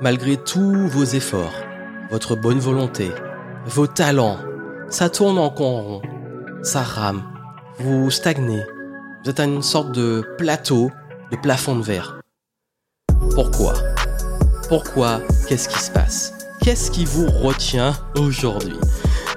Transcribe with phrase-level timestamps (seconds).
[0.00, 1.54] malgré tous vos efforts,
[2.10, 3.10] votre bonne volonté,
[3.66, 4.38] vos talents,
[4.88, 6.02] ça tourne en rond,
[6.62, 7.22] ça rame,
[7.78, 8.62] vous stagnez,
[9.24, 10.90] vous êtes à une sorte de plateau,
[11.30, 12.20] de plafond de verre.
[13.34, 13.74] Pourquoi?
[14.68, 15.20] Pourquoi?
[15.48, 16.32] Qu'est-ce qui se passe?
[16.60, 18.76] Qu'est-ce qui vous retient aujourd'hui?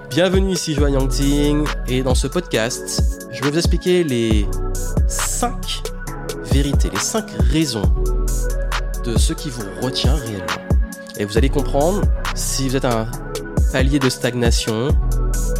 [0.09, 4.47] Bienvenue ici Joanne Yangting et dans ce podcast, je vais vous expliquer les
[5.07, 5.83] 5
[6.51, 7.93] vérités, les 5 raisons
[9.03, 10.45] de ce qui vous retient réellement.
[11.17, 12.01] Et vous allez comprendre
[12.35, 13.07] si vous êtes un
[13.71, 14.89] palier de stagnation,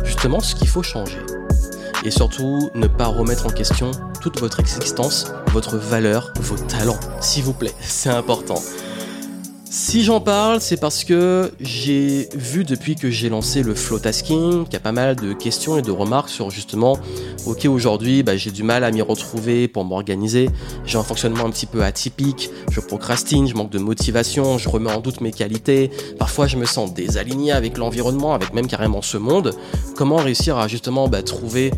[0.04, 1.20] justement ce qu'il faut changer.
[2.04, 3.91] Et surtout, ne pas remettre en question
[4.22, 7.73] toute votre existence, votre valeur, vos talents, s'il vous plaît.
[7.82, 8.62] C'est important.
[9.72, 14.64] Si j'en parle, c'est parce que j'ai vu depuis que j'ai lancé le flow tasking
[14.64, 16.98] qu'il y a pas mal de questions et de remarques sur justement,
[17.46, 20.50] ok aujourd'hui bah, j'ai du mal à m'y retrouver pour m'organiser,
[20.86, 24.91] j'ai un fonctionnement un petit peu atypique, je procrastine, je manque de motivation, je remets
[24.91, 29.18] en doute mes qualités, parfois je me sens désaligné avec l'environnement, avec même carrément ce
[29.18, 29.54] monde.
[29.96, 31.70] Comment réussir à justement bah, trouver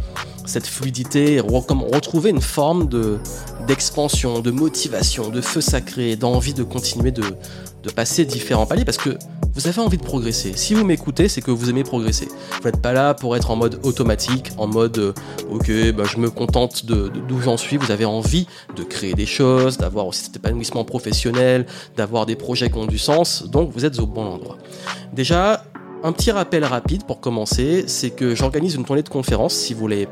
[0.46, 3.18] cette fluidité, retrouver une forme de
[3.68, 7.24] d'expansion, de motivation, de feu sacré, d'envie de continuer de,
[7.84, 9.18] de passer différents paliers parce que
[9.54, 10.54] vous avez envie de progresser.
[10.56, 12.28] Si vous m'écoutez, c'est que vous aimez progresser.
[12.62, 15.14] Vous n'êtes pas là pour être en mode automatique, en mode euh,
[15.50, 17.78] ok, bah, je me contente de d'où j'en suis.
[17.78, 21.66] Vous avez envie de créer des choses, d'avoir aussi cet épanouissement professionnel,
[21.98, 23.44] d'avoir des projets qui ont du sens.
[23.50, 24.58] Donc vous êtes au bon endroit.
[25.12, 25.66] Déjà,
[26.04, 29.54] un petit rappel rapide pour commencer, c'est que j'organise une tournée de conférences.
[29.54, 30.08] Si vous voulez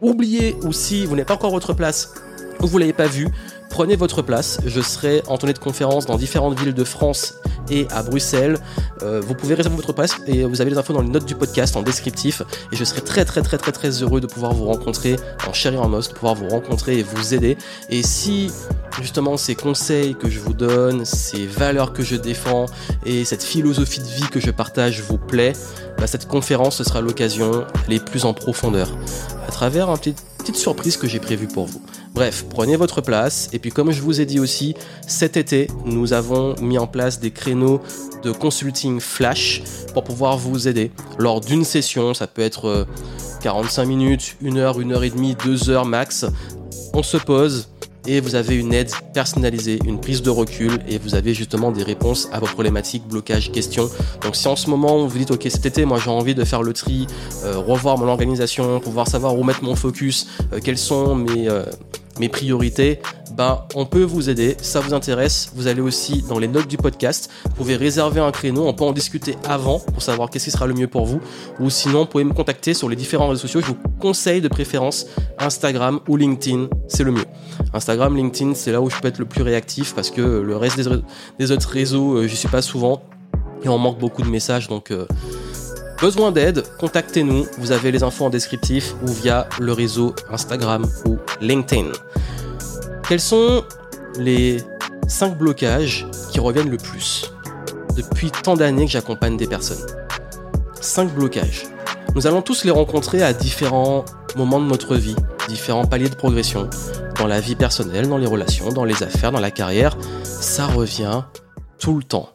[0.00, 2.14] oublier ou si vous n'avez pas encore votre place
[2.60, 3.28] ou vous l'avez pas vu,
[3.76, 7.34] Prenez votre place, je serai en tournée de conférence dans différentes villes de France
[7.70, 8.58] et à Bruxelles.
[9.02, 11.34] Euh, vous pouvez réserver votre place et vous avez les infos dans les notes du
[11.34, 12.42] podcast en descriptif.
[12.72, 15.76] Et je serai très très très très très heureux de pouvoir vous rencontrer en chéri
[15.76, 17.56] en most, de pouvoir vous rencontrer et vous aider.
[17.90, 18.50] Et si
[19.00, 22.66] justement ces conseils que je vous donne, ces valeurs que je défends
[23.04, 25.52] et cette philosophie de vie que je partage vous plaît,
[25.98, 28.88] bah, cette conférence ce sera l'occasion les plus en profondeur
[29.46, 30.14] à travers un petit
[30.46, 31.82] petite surprise que j'ai prévue pour vous.
[32.14, 33.48] Bref, prenez votre place.
[33.52, 37.18] Et puis comme je vous ai dit aussi, cet été, nous avons mis en place
[37.18, 37.80] des créneaux
[38.22, 42.14] de consulting flash pour pouvoir vous aider lors d'une session.
[42.14, 42.86] Ça peut être
[43.42, 46.24] 45 euh, minutes, 1 heure, 1 heure et demie, 2 heures max.
[46.94, 47.68] On se pose,
[48.06, 51.82] et vous avez une aide personnalisée, une prise de recul et vous avez justement des
[51.82, 53.88] réponses à vos problématiques, blocages, questions.
[54.22, 56.62] Donc si en ce moment vous dites ok cet été moi j'ai envie de faire
[56.62, 57.06] le tri,
[57.44, 61.64] euh, revoir mon organisation, pouvoir savoir où mettre mon focus, euh, quels sont mes, euh,
[62.18, 63.00] mes priorités,
[63.36, 64.56] ben, on peut vous aider.
[64.62, 67.30] Ça vous intéresse, vous allez aussi dans les notes du podcast.
[67.44, 70.66] Vous pouvez réserver un créneau, on peut en discuter avant pour savoir qu'est-ce qui sera
[70.66, 71.20] le mieux pour vous.
[71.60, 73.60] Ou sinon, vous pouvez me contacter sur les différents réseaux sociaux.
[73.60, 75.06] Je vous conseille de préférence
[75.38, 77.24] Instagram ou LinkedIn, c'est le mieux.
[77.74, 80.80] Instagram, LinkedIn, c'est là où je peux être le plus réactif parce que le reste
[81.38, 83.02] des, autres réseaux, euh, j'y suis pas souvent
[83.62, 84.90] et on manque beaucoup de messages donc.
[84.90, 85.06] Euh,
[86.00, 87.46] besoin d'aide, contactez-nous.
[87.58, 91.92] Vous avez les infos en descriptif ou via le réseau Instagram ou LinkedIn.
[93.08, 93.64] Quels sont
[94.18, 94.56] les
[95.06, 97.30] 5 blocages qui reviennent le plus
[97.96, 99.86] depuis tant d'années que j'accompagne des personnes?
[100.80, 101.68] 5 blocages.
[102.16, 105.14] Nous allons tous les rencontrer à différents moments de notre vie,
[105.48, 106.68] différents paliers de progression,
[107.20, 109.96] dans la vie personnelle, dans les relations, dans les affaires, dans la carrière.
[110.24, 111.22] Ça revient
[111.78, 112.30] tout le temps.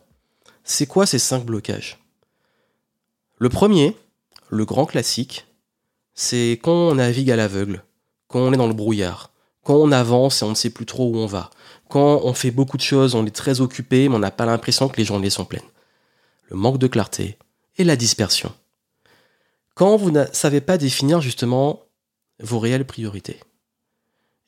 [0.64, 2.00] C'est quoi ces 5 blocages?
[3.40, 3.98] Le premier,
[4.50, 5.48] le grand classique,
[6.14, 7.84] c'est quand on navigue à l'aveugle,
[8.30, 9.31] quand on est dans le brouillard
[9.64, 11.50] quand on avance et on ne sait plus trop où on va,
[11.90, 14.88] quand on fait beaucoup de choses, on est très occupé, mais on n'a pas l'impression
[14.88, 15.62] que les journées sont pleines.
[16.50, 17.38] Le manque de clarté
[17.78, 18.54] et la dispersion.
[19.76, 21.82] Quand vous ne savez pas définir justement
[22.42, 23.40] vos réelles priorités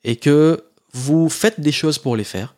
[0.04, 2.54] et que vous faites des choses pour les faire,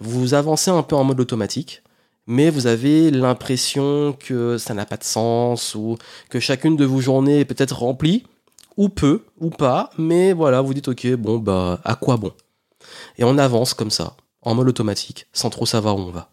[0.00, 1.82] vous avancez un peu en mode automatique,
[2.26, 5.96] mais vous avez l'impression que ça n'a pas de sens ou
[6.28, 8.24] que chacune de vos journées est peut-être remplie,
[8.78, 12.32] ou peu, ou pas, mais voilà, vous dites ok, bon, bah, à quoi bon?
[13.18, 16.30] Et on avance comme ça, en mode automatique, sans trop savoir où on va.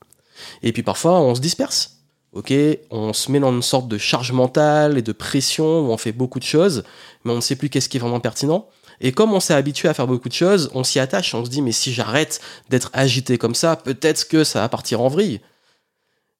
[0.61, 1.92] Et puis parfois, on se disperse.
[2.33, 2.53] Ok,
[2.92, 6.12] on se met dans une sorte de charge mentale et de pression où on fait
[6.12, 6.83] beaucoup de choses,
[7.24, 8.68] mais on ne sait plus qu'est-ce qui est vraiment pertinent.
[9.01, 11.33] Et comme on s'est habitué à faire beaucoup de choses, on s'y attache.
[11.33, 15.01] On se dit, mais si j'arrête d'être agité comme ça, peut-être que ça va partir
[15.01, 15.41] en vrille.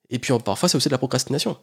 [0.10, 1.58] Et puis parfois, c'est aussi de la procrastination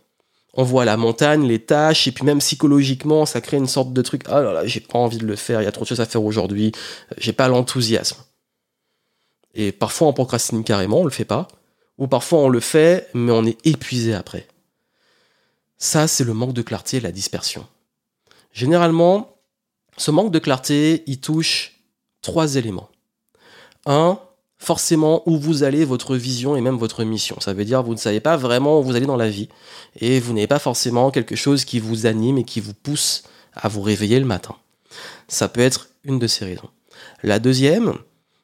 [0.55, 4.03] on voit la montagne, les tâches, et puis même psychologiquement, ça crée une sorte de
[4.03, 5.89] truc, ah là là, j'ai pas envie de le faire, il y a trop de
[5.89, 6.73] choses à faire aujourd'hui,
[7.19, 8.19] j'ai pas l'enthousiasme.
[9.55, 11.49] Et parfois on procrastine carrément, on le fait pas,
[11.99, 14.47] ou parfois on le fait, mais on est épuisé après.
[15.79, 17.67] Ça, c'est le manque de clarté et la dispersion.
[18.53, 19.37] Généralement,
[19.97, 21.81] ce manque de clarté, il touche
[22.21, 22.89] trois éléments.
[23.87, 24.19] Un,
[24.63, 27.37] forcément où vous allez, votre vision et même votre mission.
[27.41, 29.49] Ça veut dire vous ne savez pas vraiment où vous allez dans la vie
[30.01, 33.25] et vous n'avez pas forcément quelque chose qui vous anime et qui vous pousse
[33.55, 34.55] à vous réveiller le matin.
[35.27, 36.69] Ça peut être une de ces raisons.
[37.25, 37.95] La deuxième,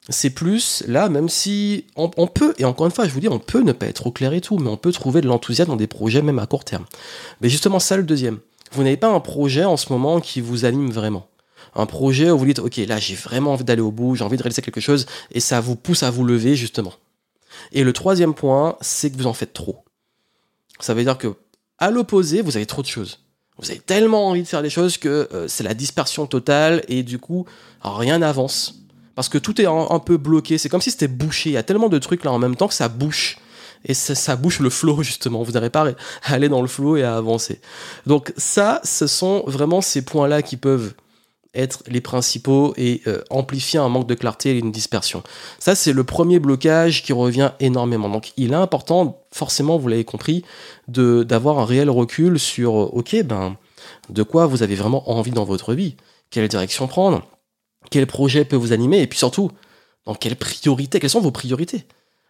[0.08, 3.38] c'est plus là, même si on, peut, et encore une fois, je vous dis, on
[3.38, 5.76] peut ne pas être au clair et tout, mais on peut trouver de l'enthousiasme dans
[5.76, 6.86] des projets même à court terme.
[7.40, 8.38] Mais justement, ça le deuxième.
[8.72, 11.28] Vous n'avez pas un projet en ce moment qui vous anime vraiment
[11.74, 14.36] un projet où vous dites, ok, là j'ai vraiment envie d'aller au bout, j'ai envie
[14.36, 16.92] de réaliser quelque chose, et ça vous pousse à vous lever justement.
[17.72, 19.84] Et le troisième point, c'est que vous en faites trop.
[20.80, 21.34] Ça veut dire que,
[21.78, 23.20] à l'opposé, vous avez trop de choses.
[23.58, 27.02] Vous avez tellement envie de faire des choses que euh, c'est la dispersion totale, et
[27.02, 27.46] du coup,
[27.82, 28.78] rien n'avance.
[29.18, 31.50] Parce que tout est un, peu bloqué, c'est comme si c'était bouché.
[31.50, 33.38] Il y a tellement de trucs là en même temps que ça bouche
[33.84, 35.42] et ça, bouche le flow justement.
[35.42, 35.88] Vous n'arrivez pas
[36.22, 37.60] à aller dans le flow et à avancer.
[38.06, 40.94] Donc ça, ce sont vraiment ces points-là qui peuvent
[41.54, 45.22] être les principaux et euh, amplifier un manque de clarté et une dispersion.
[45.58, 48.08] Ça, c'est le premier blocage qui revient énormément.
[48.08, 50.44] Donc, il est important, forcément, vous l'avez compris,
[50.88, 53.56] d'avoir un réel recul sur, euh, ok, ben,
[54.10, 55.96] de quoi vous avez vraiment envie dans votre vie,
[56.30, 57.26] quelle direction prendre,
[57.90, 59.50] quel projet peut vous animer, et puis surtout,
[60.04, 61.86] dans quelle priorité, quelles sont vos priorités,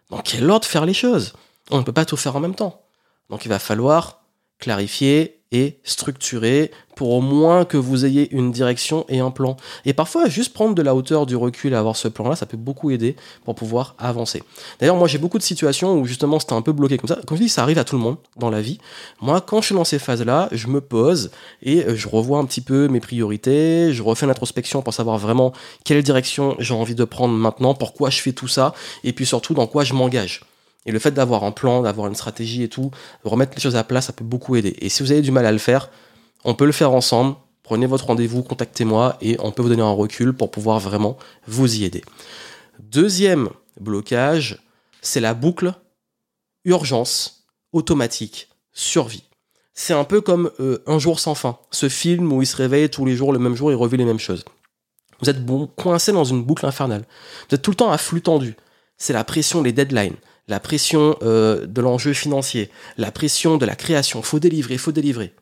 [0.09, 1.33] dans quel ordre faire les choses?
[1.71, 2.81] On ne peut pas tout faire en même temps.
[3.29, 4.21] Donc, il va falloir
[4.59, 9.55] clarifier et structuré pour au moins que vous ayez une direction et un plan.
[9.85, 12.57] Et parfois, juste prendre de la hauteur, du recul et avoir ce plan-là, ça peut
[12.57, 13.15] beaucoup aider
[13.45, 14.43] pour pouvoir avancer.
[14.79, 17.19] D'ailleurs, moi, j'ai beaucoup de situations où justement c'était un peu bloqué comme ça.
[17.25, 18.79] Comme je dis, ça arrive à tout le monde dans la vie.
[19.21, 21.31] Moi, quand je suis dans ces phases-là, je me pose
[21.63, 25.53] et euh, je revois un petit peu mes priorités, je refais l'introspection pour savoir vraiment
[25.85, 28.73] quelle direction j'ai envie de prendre maintenant, pourquoi je fais tout ça,
[29.05, 30.41] et puis surtout dans quoi je m'engage.
[30.89, 32.89] Et le fait d'avoir un plan, d'avoir une stratégie et tout,
[33.23, 34.75] remettre les choses à place, ça peut beaucoup aider.
[34.79, 35.91] Et si vous avez du mal à le faire,
[36.43, 37.35] on peut le faire ensemble.
[37.61, 41.15] Prenez votre rendez-vous, contactez-moi et on peut vous donner un recul pour pouvoir vraiment
[41.45, 42.03] vous y aider.
[42.79, 43.49] Deuxième
[43.79, 44.63] blocage,
[45.03, 45.75] c'est la boucle
[46.65, 49.25] urgence, automatique, survie.
[49.75, 52.89] C'est un peu comme euh, Un jour sans fin, ce film où il se réveille
[52.89, 54.43] tous les jours, le même jour, et revit les mêmes choses.
[55.21, 55.45] Vous êtes
[55.75, 57.05] coincé dans une boucle infernale.
[57.47, 58.55] Vous êtes tout le temps à flux tendu.
[58.97, 60.15] C'est la pression, les deadlines
[60.49, 65.33] la pression euh, de l'enjeu financier, la pression de la création, faut délivrer, faut délivrer.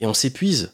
[0.00, 0.72] Et on s'épuise.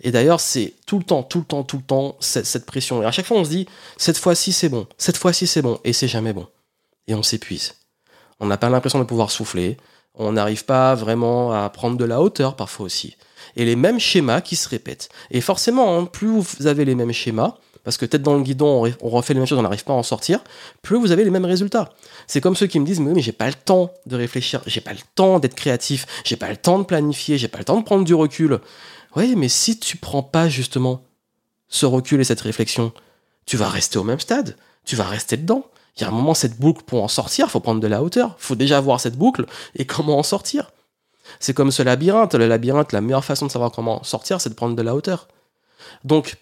[0.00, 3.02] Et d'ailleurs, c'est tout le temps, tout le temps, tout le temps cette, pression.
[3.02, 3.68] Et à chaque fois, on se dit,
[3.98, 6.48] cette fois-ci c'est bon, cette fois-ci c'est bon, et c'est jamais bon.
[7.06, 7.74] Et on s'épuise.
[8.40, 9.76] On n'a pas l'impression de pouvoir souffler.
[10.14, 13.16] On n'arrive pas vraiment à prendre de la hauteur parfois aussi.
[13.56, 15.10] Et les mêmes schémas qui se répètent.
[15.30, 18.92] Et forcément, hein, plus vous avez les mêmes schémas, parce que tête dans le guidon,
[19.00, 20.40] on refait les mêmes choses, on n'arrive pas à en sortir,
[20.82, 21.92] plus vous avez les mêmes résultats.
[22.26, 24.80] C'est comme ceux qui me disent mais, mais j'ai pas le temps de réfléchir, j'ai
[24.80, 27.78] pas le temps d'être créatif, j'ai pas le temps de planifier, j'ai pas le temps
[27.78, 28.60] de prendre du recul.
[29.16, 31.02] Oui, mais si tu prends pas justement
[31.68, 32.92] ce recul et cette réflexion,
[33.46, 35.66] tu vas rester au même stade, tu vas rester dedans.
[35.96, 38.36] Il y a un moment, cette boucle, pour en sortir, faut prendre de la hauteur.
[38.38, 39.44] faut déjà voir cette boucle
[39.76, 40.70] et comment en sortir.
[41.38, 42.34] C'est comme ce labyrinthe.
[42.34, 44.94] Le labyrinthe, la meilleure façon de savoir comment en sortir, c'est de prendre de la
[44.94, 45.28] hauteur.
[46.04, 46.36] Donc,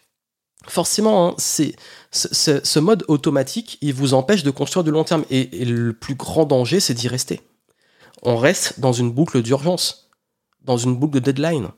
[0.68, 1.74] forcément, hein, c'est
[2.10, 5.24] ce, mode automatique, il vous empêche de construire du long terme.
[5.30, 7.40] Et, le plus grand danger, c'est d'y rester.
[8.22, 10.10] On reste dans une boucle d'urgence,
[10.62, 11.68] dans une boucle de deadline,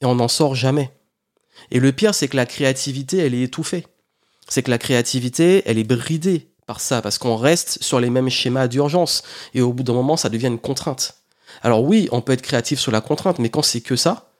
[0.00, 0.90] et on n'en sort jamais.
[1.70, 3.86] Et le pire, c'est que la créativité, elle est étouffée.
[4.48, 8.28] C'est que la créativité, elle est bridée par ça, parce qu'on reste sur les mêmes
[8.28, 9.22] schémas d'urgence.
[9.54, 11.22] Et au bout d'un moment, ça devient une contrainte.
[11.62, 14.31] Alors oui, on peut être créatif sur la contrainte, mais quand c'est que ça,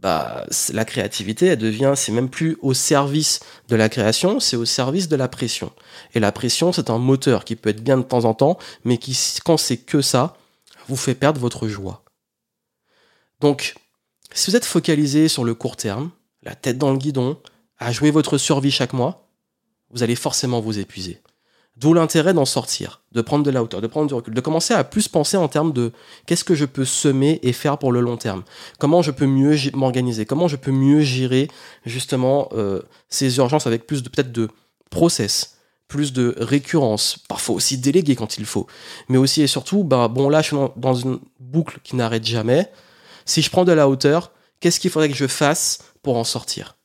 [0.00, 4.64] bah, la créativité, elle devient, c'est même plus au service de la création, c'est au
[4.64, 5.72] service de la pression.
[6.14, 8.98] Et la pression, c'est un moteur qui peut être bien de temps en temps, mais
[8.98, 10.36] qui, quand c'est que ça,
[10.88, 12.04] vous fait perdre votre joie.
[13.40, 13.74] Donc,
[14.32, 16.10] si vous êtes focalisé sur le court terme,
[16.42, 17.40] la tête dans le guidon,
[17.78, 19.28] à jouer votre survie chaque mois,
[19.90, 21.20] vous allez forcément vous épuiser.
[21.78, 24.74] D'où l'intérêt d'en sortir, de prendre de la hauteur, de prendre du recul, de commencer
[24.74, 25.92] à plus penser en termes de
[26.26, 28.42] qu'est-ce que je peux semer et faire pour le long terme,
[28.80, 31.48] comment je peux mieux m'organiser, comment je peux mieux gérer
[31.86, 34.48] justement euh, ces urgences avec plus de peut-être de
[34.90, 38.66] process, plus de récurrence, parfois aussi déléguer quand il faut,
[39.08, 42.72] mais aussi et surtout, bah, bon là je suis dans une boucle qui n'arrête jamais,
[43.24, 46.76] si je prends de la hauteur, qu'est-ce qu'il faudrait que je fasse pour en sortir,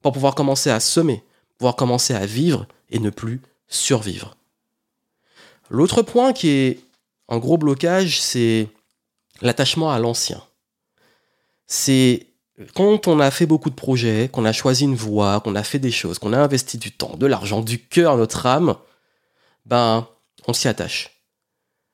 [0.00, 1.22] pour pouvoir commencer à semer,
[1.58, 4.37] pouvoir commencer à vivre et ne plus survivre.
[5.70, 6.80] L'autre point qui est
[7.28, 8.68] un gros blocage, c'est
[9.42, 10.42] l'attachement à l'ancien.
[11.66, 12.26] C'est
[12.74, 15.78] quand on a fait beaucoup de projets, qu'on a choisi une voie, qu'on a fait
[15.78, 18.76] des choses, qu'on a investi du temps, de l'argent, du cœur, notre âme,
[19.66, 20.08] ben,
[20.46, 21.22] on s'y attache.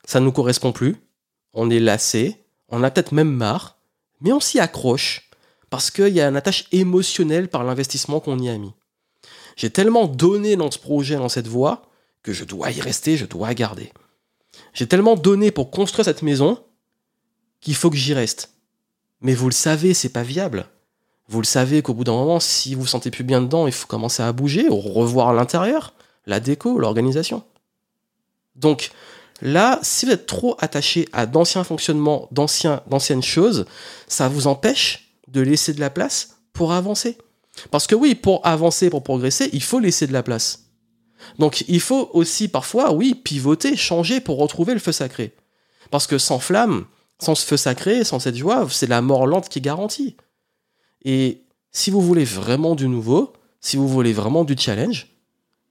[0.07, 0.97] Ça ne nous correspond plus,
[1.53, 3.79] on est lassé, on a peut-être même marre,
[4.21, 5.29] mais on s'y accroche
[5.71, 8.73] parce qu'il y a une attache émotionnelle par l'investissement qu'on y a mis.
[9.57, 11.83] J'ai tellement donné dans ce projet, dans cette voie,
[12.25, 13.93] que je dois y rester, je dois garder.
[14.73, 16.59] J'ai tellement donné pour construire cette maison
[17.61, 18.51] qu'il faut que j'y reste.
[19.21, 20.67] Mais vous le savez, c'est pas viable.
[21.29, 23.73] Vous le savez qu'au bout d'un moment, si vous vous sentez plus bien dedans, il
[23.73, 25.95] faut commencer à bouger, revoir l'intérieur,
[26.27, 27.45] la déco, l'organisation.
[28.57, 28.91] Donc
[29.41, 33.67] là, si vous êtes trop attaché à d'anciens fonctionnements, d'anciennes choses,
[34.09, 37.19] ça vous empêche de laisser de la place pour avancer.
[37.71, 40.64] Parce que oui, pour avancer, pour progresser, il faut laisser de la place.
[41.39, 45.35] Donc il faut aussi parfois, oui, pivoter, changer pour retrouver le feu sacré.
[45.91, 46.87] Parce que sans flamme,
[47.19, 50.17] sans ce feu sacré, sans cette joie, c'est la mort lente qui est garantie.
[51.05, 55.09] Et si vous voulez vraiment du nouveau, si vous voulez vraiment du challenge,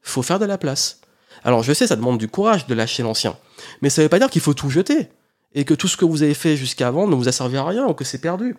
[0.01, 1.01] faut faire de la place.
[1.43, 3.37] Alors je sais, ça demande du courage de lâcher l'ancien,
[3.81, 5.09] mais ça ne veut pas dire qu'il faut tout jeter
[5.53, 7.87] et que tout ce que vous avez fait jusqu'avant ne vous a servi à rien
[7.87, 8.55] ou que c'est perdu.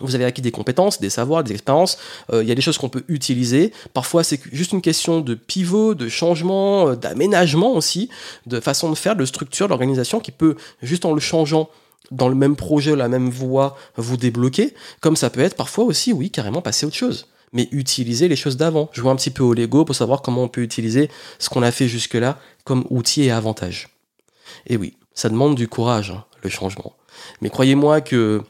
[0.00, 1.98] Vous avez acquis des compétences, des savoirs, des expériences.
[2.32, 3.72] Euh, il y a des choses qu'on peut utiliser.
[3.92, 8.08] Parfois, c'est juste une question de pivot, de changement, euh, d'aménagement aussi,
[8.46, 11.68] de façon de faire, de structure, d'organisation qui peut, juste en le changeant,
[12.10, 16.12] dans le même projet, la même voie, vous débloquer, comme ça peut être parfois aussi,
[16.12, 17.28] oui, carrément passer à autre chose.
[17.52, 18.90] Mais utiliser les choses d'avant.
[18.92, 21.08] Jouer un petit peu au Lego pour savoir comment on peut utiliser
[21.38, 23.90] ce qu'on a fait jusque-là comme outil et avantage.
[24.66, 26.94] Et oui, ça demande du courage, hein, le changement.
[27.40, 28.42] Mais croyez-moi que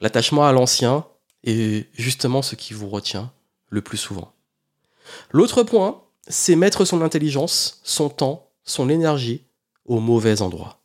[0.00, 1.04] l'attachement à l'ancien
[1.44, 3.32] est justement ce qui vous retient
[3.68, 4.32] le plus souvent.
[5.30, 9.44] L'autre point, c'est mettre son intelligence, son temps, son énergie
[9.84, 10.80] au mauvais endroit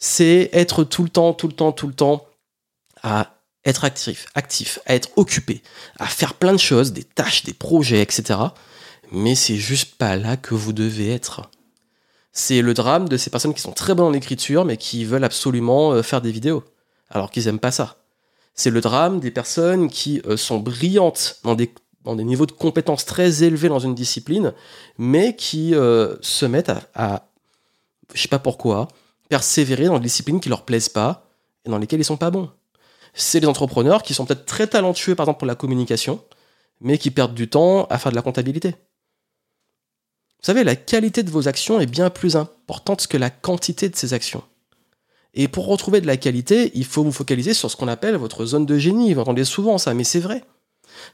[0.00, 2.26] c'est être tout le temps, tout le temps, tout le temps
[3.02, 5.62] à être actif, actif, à être occupé,
[5.98, 8.40] à faire plein de choses, des tâches, des projets, etc.
[9.12, 11.50] Mais c'est juste pas là que vous devez être.
[12.32, 15.24] C'est le drame de ces personnes qui sont très bonnes en écriture, mais qui veulent
[15.24, 16.64] absolument euh, faire des vidéos,
[17.10, 17.96] alors qu'ils aiment pas ça.
[18.54, 21.72] C'est le drame des personnes qui euh, sont brillantes dans des,
[22.24, 24.52] niveaux de compétences très élevés dans une discipline,
[24.98, 27.28] mais qui euh, se mettent à,
[28.14, 28.88] je sais pas pourquoi,
[29.28, 31.30] persévérer dans des disciplines qui leur plaisent pas
[31.64, 32.50] et dans lesquelles ils sont pas bons.
[33.14, 36.22] C'est les entrepreneurs qui sont peut-être très talentueux, par exemple, pour la communication,
[36.80, 38.70] mais qui perdent du temps à faire de la comptabilité.
[38.70, 43.96] Vous savez, la qualité de vos actions est bien plus importante que la quantité de
[43.96, 44.42] ces actions.
[45.34, 48.44] Et pour retrouver de la qualité, il faut vous focaliser sur ce qu'on appelle votre
[48.44, 49.14] zone de génie.
[49.14, 50.44] Vous entendez souvent ça, mais c'est vrai.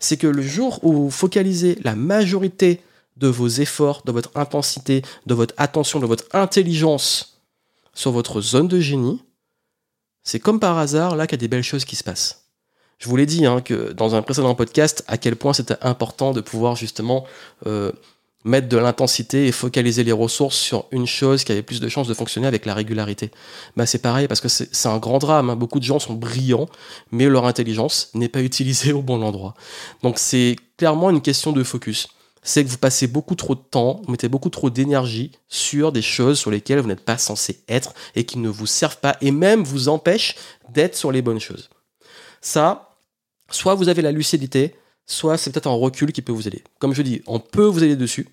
[0.00, 2.80] C'est que le jour où vous focalisez la majorité
[3.16, 7.40] de vos efforts, de votre intensité, de votre attention, de votre intelligence
[7.94, 9.22] sur votre zone de génie,
[10.22, 12.46] c'est comme par hasard là qu'il y a des belles choses qui se passent.
[12.98, 16.32] Je vous l'ai dit hein, que dans un précédent podcast à quel point c'était important
[16.32, 17.26] de pouvoir justement
[17.66, 17.92] euh,
[18.46, 22.08] mettre de l'intensité et focaliser les ressources sur une chose qui avait plus de chances
[22.08, 23.30] de fonctionner avec la régularité.
[23.76, 25.50] Bah c'est pareil parce que c'est un grand drame.
[25.50, 25.56] Hein.
[25.56, 26.68] Beaucoup de gens sont brillants,
[27.10, 29.54] mais leur intelligence n'est pas utilisée au bon endroit.
[30.02, 32.08] Donc c'est clairement une question de focus
[32.46, 36.00] c'est que vous passez beaucoup trop de temps, vous mettez beaucoup trop d'énergie sur des
[36.00, 39.32] choses sur lesquelles vous n'êtes pas censé être et qui ne vous servent pas et
[39.32, 40.36] même vous empêchent
[40.72, 41.68] d'être sur les bonnes choses.
[42.40, 42.96] Ça,
[43.50, 44.76] soit vous avez la lucidité,
[45.06, 46.62] soit c'est peut-être un recul qui peut vous aider.
[46.78, 48.28] Comme je dis, on peut vous aider dessus,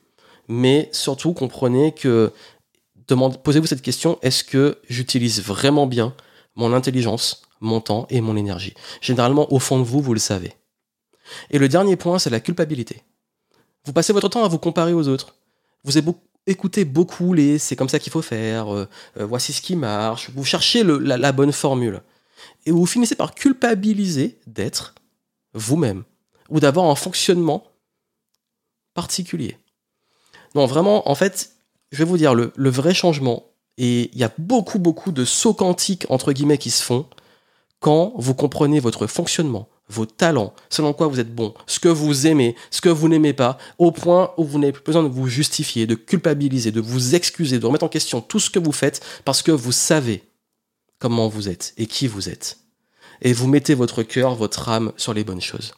[0.48, 2.32] mais surtout comprenez que
[3.44, 6.14] posez-vous cette question, est-ce que j'utilise vraiment bien
[6.56, 8.74] mon intelligence, mon temps et mon énergie?
[9.02, 10.54] Généralement, au fond de vous, vous le savez.
[11.50, 13.02] Et le dernier point, c'est la culpabilité.
[13.86, 15.36] Vous passez votre temps à vous comparer aux autres.
[15.84, 15.94] Vous
[16.48, 20.30] écoutez beaucoup les c'est comme ça qu'il faut faire, euh, euh, voici ce qui marche.
[20.32, 22.02] Vous cherchez la, bonne formule.
[22.66, 24.96] Et vous finissez par culpabiliser d'être
[25.54, 26.04] vous-même
[26.50, 27.66] ou d'avoir un fonctionnement
[28.94, 29.58] particulier.
[30.56, 31.54] Non, vraiment, en fait,
[31.92, 33.44] je vais vous dire, le, vrai changement,
[33.78, 37.06] et il y a beaucoup, beaucoup de sauts quantiques, entre guillemets, qui se font
[37.80, 42.28] quand vous comprenez votre fonctionnement, vos talents, selon quoi vous êtes bon, ce que vous
[42.28, 45.28] aimez, ce que vous n'aimez pas, au point où vous n'avez plus besoin de vous
[45.28, 49.02] justifier, de culpabiliser, de vous excuser, de remettre en question tout ce que vous faites
[49.26, 50.24] parce que vous savez
[51.00, 52.60] comment vous êtes et qui vous êtes.
[53.22, 55.74] Et vous mettez votre cœur, votre âme sur les bonnes choses.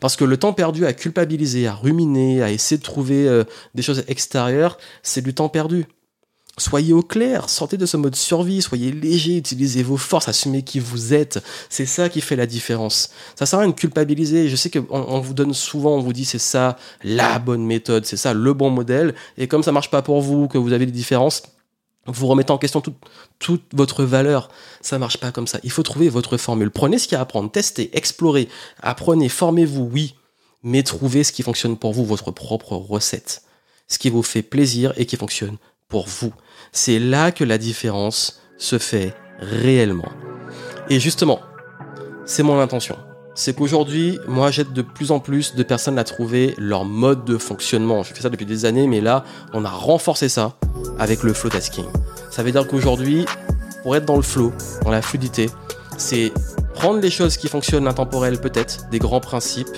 [0.00, 3.82] Parce que le temps perdu à culpabiliser, à ruminer, à essayer de trouver euh, des
[3.82, 5.86] choses extérieures, c'est du temps perdu.
[6.56, 10.78] Soyez au clair, sortez de ce mode survie, soyez léger, utilisez vos forces, assumez qui
[10.78, 11.42] vous êtes.
[11.68, 13.10] C'est ça qui fait la différence.
[13.34, 14.48] Ça sert à rien de culpabiliser.
[14.48, 18.06] Je sais qu'on on vous donne souvent, on vous dit c'est ça la bonne méthode,
[18.06, 19.16] c'est ça le bon modèle.
[19.36, 21.42] Et comme ça marche pas pour vous, que vous avez des différences,
[22.06, 22.82] vous remettez en question
[23.38, 24.48] toute, votre valeur.
[24.80, 25.58] Ça marche pas comme ça.
[25.62, 26.70] Il faut trouver votre formule.
[26.70, 28.48] Prenez ce qu'il y a à apprendre, testez, explorez,
[28.80, 30.14] apprenez, formez-vous, oui,
[30.62, 33.42] mais trouvez ce qui fonctionne pour vous, votre propre recette.
[33.88, 35.56] Ce qui vous fait plaisir et qui fonctionne
[35.88, 36.32] pour vous.
[36.72, 40.10] C'est là que la différence se fait réellement.
[40.88, 41.40] Et justement,
[42.24, 42.96] c'est mon intention
[43.34, 47.36] c'est qu'aujourd'hui, moi, j'aide de plus en plus de personnes à trouver leur mode de
[47.36, 48.02] fonctionnement.
[48.02, 50.54] Je fais ça depuis des années, mais là, on a renforcé ça
[50.98, 51.84] avec le flow tasking.
[52.30, 53.26] Ça veut dire qu'aujourd'hui,
[53.82, 54.52] pour être dans le flow,
[54.84, 55.50] dans la fluidité,
[55.98, 56.32] c'est
[56.74, 59.76] prendre les choses qui fonctionnent intemporelles peut-être, des grands principes,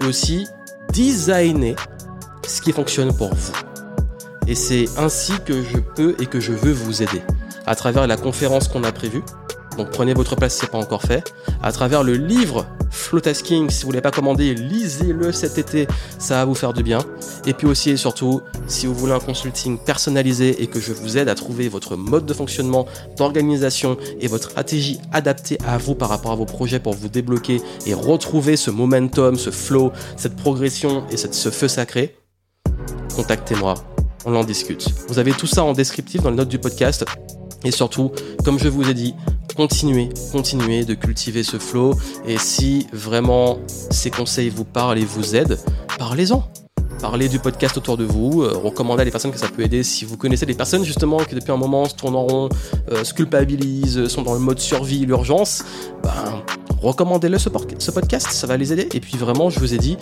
[0.00, 0.46] et aussi
[0.92, 1.76] designer
[2.46, 3.52] ce qui fonctionne pour vous.
[4.46, 7.22] Et c'est ainsi que je peux et que je veux vous aider.
[7.66, 9.22] À travers la conférence qu'on a prévue,
[9.76, 11.32] donc prenez votre place si ce n'est pas encore fait,
[11.62, 16.36] à travers le livre Flowtasking, si vous ne l'avez pas commandé, lisez-le cet été, ça
[16.36, 17.00] va vous faire du bien.
[17.46, 21.16] Et puis aussi et surtout, si vous voulez un consulting personnalisé et que je vous
[21.16, 26.10] aide à trouver votre mode de fonctionnement, d'organisation et votre stratégie adaptée à vous par
[26.10, 31.04] rapport à vos projets pour vous débloquer et retrouver ce momentum, ce flow, cette progression
[31.10, 32.14] et ce feu sacré,
[33.16, 33.74] contactez-moi,
[34.26, 34.88] on en discute.
[35.08, 37.04] Vous avez tout ça en descriptif dans les notes du podcast.
[37.64, 38.10] Et surtout,
[38.44, 39.14] comme je vous ai dit,
[39.54, 41.94] continuez, continuez de cultiver ce flow.
[42.26, 45.58] Et si vraiment ces conseils vous parlent et vous aident,
[45.98, 46.44] parlez-en.
[47.00, 49.82] Parlez du podcast autour de vous, euh, recommandez à des personnes que ça peut aider.
[49.82, 52.48] Si vous connaissez des personnes justement qui depuis un moment se tournent en rond,
[52.92, 55.64] euh, se culpabilisent, sont dans le mode survie, l'urgence,
[56.04, 56.44] ben,
[56.80, 58.88] recommandez-le ce, podcast, ça va les aider.
[58.94, 59.96] Et puis vraiment, je vous ai dit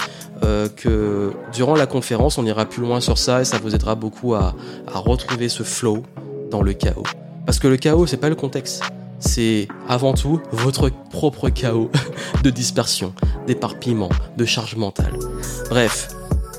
[0.44, 3.94] euh, que durant la conférence, on ira plus loin sur ça et ça vous aidera
[3.94, 4.54] beaucoup à,
[4.86, 6.02] à retrouver ce flow
[6.50, 7.04] dans le chaos.
[7.46, 8.82] Parce que le chaos, c'est pas le contexte.
[9.20, 11.90] C'est avant tout votre propre chaos
[12.42, 13.14] de dispersion,
[13.46, 15.12] d'éparpillement, de charge mentale.
[15.68, 16.08] Bref,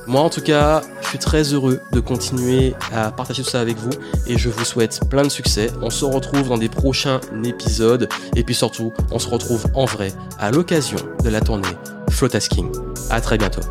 [0.08, 3.78] moi en tout cas, je suis très heureux de continuer à partager tout ça avec
[3.78, 3.92] vous
[4.28, 5.72] et je vous souhaite plein de succès.
[5.82, 10.14] On se retrouve dans des prochains épisodes et puis surtout, on se retrouve en vrai
[10.40, 11.68] à l'occasion de la tournée
[12.10, 12.72] Flotasking.
[13.10, 13.62] À très bientôt.